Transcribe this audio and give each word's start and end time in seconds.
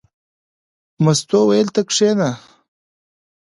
مستو 1.03 1.39
وویل: 1.41 1.67
ته 1.75 1.81
کېنه. 1.91 2.29